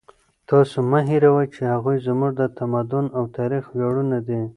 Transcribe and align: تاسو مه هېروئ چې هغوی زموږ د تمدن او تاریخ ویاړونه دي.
تاسو 0.49 0.77
مه 0.89 0.99
هېروئ 1.09 1.47
چې 1.55 1.61
هغوی 1.73 1.97
زموږ 2.07 2.31
د 2.37 2.41
تمدن 2.57 3.05
او 3.17 3.23
تاریخ 3.37 3.63
ویاړونه 3.69 4.17
دي. 4.27 4.41